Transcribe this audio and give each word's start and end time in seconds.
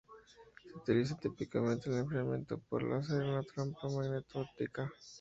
Se 0.63 0.73
utiliza 0.75 1.15
típicamente 1.19 1.91
el 1.91 1.97
enfriamiento 1.97 2.57
por 2.57 2.81
láser 2.81 3.21
en 3.21 3.29
una 3.29 3.43
trampa 3.43 3.87
magneto-óptica. 3.87 4.91